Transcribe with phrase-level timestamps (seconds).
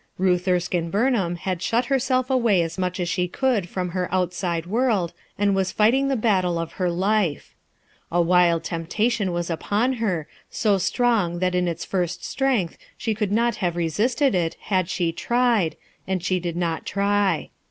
[0.17, 4.65] Ruth Erskine Bumham had shut herself away as much as she could from her outside
[4.65, 7.53] world, and was fighting the battle of her life.
[8.11, 13.31] A wild temptation was upon her, so strong that in its first strength .he could
[13.31, 15.75] not have re^ sisted it, had she tried,
[16.07, 17.51] and she did not try.